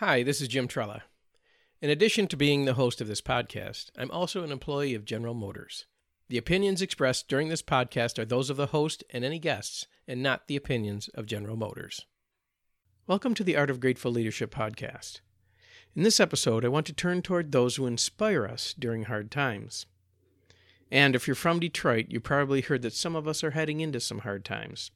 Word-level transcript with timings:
Hi, 0.00 0.22
this 0.22 0.42
is 0.42 0.48
Jim 0.48 0.68
Trela. 0.68 1.00
In 1.80 1.88
addition 1.88 2.26
to 2.26 2.36
being 2.36 2.66
the 2.66 2.74
host 2.74 3.00
of 3.00 3.08
this 3.08 3.22
podcast, 3.22 3.86
I'm 3.96 4.10
also 4.10 4.44
an 4.44 4.52
employee 4.52 4.92
of 4.92 5.06
General 5.06 5.32
Motors. 5.32 5.86
The 6.28 6.36
opinions 6.36 6.82
expressed 6.82 7.28
during 7.28 7.48
this 7.48 7.62
podcast 7.62 8.18
are 8.18 8.26
those 8.26 8.50
of 8.50 8.58
the 8.58 8.66
host 8.66 9.04
and 9.08 9.24
any 9.24 9.38
guests, 9.38 9.86
and 10.06 10.22
not 10.22 10.48
the 10.48 10.56
opinions 10.56 11.08
of 11.14 11.24
General 11.24 11.56
Motors. 11.56 12.04
Welcome 13.06 13.32
to 13.36 13.42
the 13.42 13.56
Art 13.56 13.70
of 13.70 13.80
Grateful 13.80 14.12
Leadership 14.12 14.54
podcast. 14.54 15.20
In 15.94 16.02
this 16.02 16.20
episode, 16.20 16.66
I 16.66 16.68
want 16.68 16.84
to 16.88 16.92
turn 16.92 17.22
toward 17.22 17.52
those 17.52 17.76
who 17.76 17.86
inspire 17.86 18.44
us 18.44 18.74
during 18.78 19.04
hard 19.04 19.30
times. 19.30 19.86
And 20.92 21.16
if 21.16 21.26
you're 21.26 21.34
from 21.34 21.58
Detroit, 21.58 22.08
you 22.10 22.20
probably 22.20 22.60
heard 22.60 22.82
that 22.82 22.92
some 22.92 23.16
of 23.16 23.26
us 23.26 23.42
are 23.42 23.52
heading 23.52 23.80
into 23.80 24.00
some 24.00 24.18
hard 24.18 24.44
times. 24.44 24.90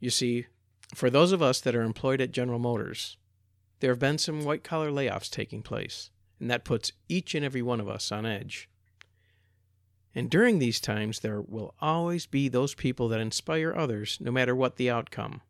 You 0.00 0.08
see, 0.08 0.46
for 0.94 1.10
those 1.10 1.32
of 1.32 1.42
us 1.42 1.60
that 1.60 1.74
are 1.76 1.82
employed 1.82 2.22
at 2.22 2.32
General 2.32 2.58
Motors, 2.58 3.18
there 3.84 3.92
have 3.92 3.98
been 3.98 4.16
some 4.16 4.44
white 4.44 4.64
collar 4.64 4.90
layoffs 4.90 5.28
taking 5.28 5.60
place, 5.60 6.08
and 6.40 6.50
that 6.50 6.64
puts 6.64 6.92
each 7.06 7.34
and 7.34 7.44
every 7.44 7.60
one 7.60 7.80
of 7.80 7.86
us 7.86 8.10
on 8.10 8.24
edge. 8.24 8.66
And 10.14 10.30
during 10.30 10.58
these 10.58 10.80
times, 10.80 11.20
there 11.20 11.42
will 11.42 11.74
always 11.82 12.24
be 12.24 12.48
those 12.48 12.74
people 12.74 13.08
that 13.08 13.20
inspire 13.20 13.74
others 13.76 14.16
no 14.22 14.30
matter 14.30 14.56
what 14.56 14.76
the 14.76 14.88
outcome. 14.88 15.42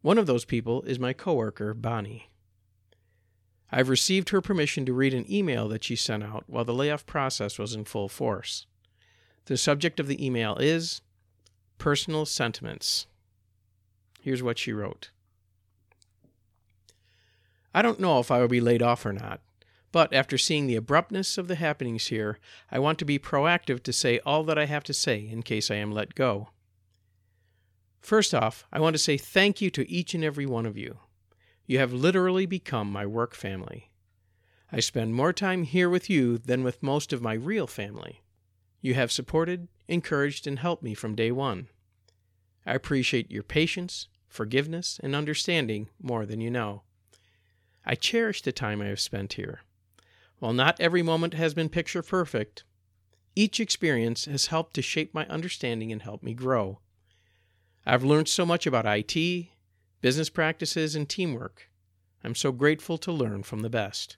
One 0.00 0.18
of 0.18 0.26
those 0.26 0.44
people 0.44 0.82
is 0.82 0.98
my 0.98 1.12
coworker, 1.12 1.74
Bonnie. 1.74 2.28
I've 3.70 3.88
received 3.88 4.30
her 4.30 4.40
permission 4.40 4.84
to 4.86 4.92
read 4.92 5.14
an 5.14 5.32
email 5.32 5.68
that 5.68 5.84
she 5.84 5.94
sent 5.94 6.24
out 6.24 6.42
while 6.48 6.64
the 6.64 6.74
layoff 6.74 7.06
process 7.06 7.56
was 7.56 7.72
in 7.72 7.84
full 7.84 8.08
force. 8.08 8.66
The 9.44 9.56
subject 9.56 10.00
of 10.00 10.08
the 10.08 10.26
email 10.26 10.56
is 10.56 11.02
Personal 11.78 12.26
Sentiments. 12.26 13.06
Here's 14.20 14.42
what 14.42 14.58
she 14.58 14.72
wrote 14.72 15.12
I 17.74 17.82
don't 17.82 18.00
know 18.00 18.18
if 18.18 18.30
I 18.30 18.40
will 18.40 18.48
be 18.48 18.60
laid 18.60 18.82
off 18.82 19.06
or 19.06 19.12
not, 19.12 19.40
but 19.92 20.12
after 20.12 20.38
seeing 20.38 20.66
the 20.66 20.76
abruptness 20.76 21.38
of 21.38 21.48
the 21.48 21.54
happenings 21.54 22.06
here, 22.06 22.38
I 22.70 22.78
want 22.78 22.98
to 22.98 23.04
be 23.04 23.18
proactive 23.18 23.82
to 23.84 23.92
say 23.92 24.18
all 24.20 24.42
that 24.44 24.58
I 24.58 24.64
have 24.66 24.84
to 24.84 24.94
say 24.94 25.26
in 25.26 25.42
case 25.42 25.70
I 25.70 25.76
am 25.76 25.92
let 25.92 26.14
go. 26.14 26.48
First 28.00 28.34
off, 28.34 28.66
I 28.72 28.80
want 28.80 28.94
to 28.94 28.98
say 28.98 29.16
thank 29.16 29.60
you 29.60 29.70
to 29.70 29.90
each 29.90 30.14
and 30.14 30.24
every 30.24 30.46
one 30.46 30.66
of 30.66 30.76
you. 30.76 30.98
You 31.66 31.78
have 31.78 31.92
literally 31.92 32.46
become 32.46 32.90
my 32.90 33.06
work 33.06 33.34
family. 33.34 33.90
I 34.72 34.80
spend 34.80 35.14
more 35.14 35.32
time 35.32 35.64
here 35.64 35.88
with 35.88 36.10
you 36.10 36.38
than 36.38 36.64
with 36.64 36.82
most 36.82 37.12
of 37.12 37.22
my 37.22 37.34
real 37.34 37.66
family. 37.66 38.22
You 38.80 38.94
have 38.94 39.12
supported, 39.12 39.68
encouraged, 39.86 40.46
and 40.46 40.58
helped 40.58 40.82
me 40.82 40.94
from 40.94 41.14
day 41.14 41.30
one. 41.30 41.68
I 42.66 42.74
appreciate 42.74 43.30
your 43.30 43.42
patience, 43.42 44.08
forgiveness, 44.26 44.98
and 45.02 45.14
understanding 45.14 45.88
more 46.00 46.26
than 46.26 46.40
you 46.40 46.50
know. 46.50 46.82
I 47.84 47.94
cherish 47.94 48.42
the 48.42 48.52
time 48.52 48.80
I 48.80 48.86
have 48.86 49.00
spent 49.00 49.34
here. 49.34 49.62
While 50.38 50.52
not 50.52 50.80
every 50.80 51.02
moment 51.02 51.34
has 51.34 51.54
been 51.54 51.68
picture 51.68 52.02
perfect, 52.02 52.64
each 53.34 53.60
experience 53.60 54.26
has 54.26 54.46
helped 54.46 54.74
to 54.74 54.82
shape 54.82 55.14
my 55.14 55.26
understanding 55.26 55.90
and 55.90 56.02
help 56.02 56.22
me 56.22 56.34
grow. 56.34 56.80
I've 57.86 58.04
learned 58.04 58.28
so 58.28 58.44
much 58.46 58.66
about 58.66 58.86
IT, 58.86 59.48
business 60.00 60.30
practices, 60.30 60.94
and 60.94 61.08
teamwork. 61.08 61.70
I'm 62.22 62.34
so 62.34 62.52
grateful 62.52 62.98
to 62.98 63.12
learn 63.12 63.42
from 63.42 63.60
the 63.60 63.70
best. 63.70 64.16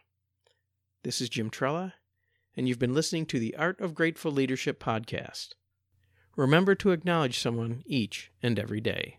This 1.02 1.20
is 1.20 1.28
Jim 1.28 1.50
Trela, 1.50 1.92
and 2.56 2.66
you've 2.66 2.78
been 2.78 2.94
listening 2.94 3.26
to 3.26 3.38
the 3.38 3.54
Art 3.56 3.78
of 3.78 3.94
Grateful 3.94 4.32
Leadership 4.32 4.82
podcast. 4.82 5.50
Remember 6.34 6.74
to 6.76 6.92
acknowledge 6.92 7.38
someone 7.38 7.82
each 7.84 8.32
and 8.42 8.58
every 8.58 8.80
day. 8.80 9.18